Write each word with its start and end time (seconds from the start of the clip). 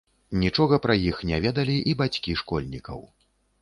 Нічога 0.43 0.79
пра 0.85 0.95
іх 1.09 1.21
не 1.33 1.41
ведалі 1.45 1.79
і 1.93 1.97
бацькі 2.03 2.39
школьнікаў. 2.45 2.99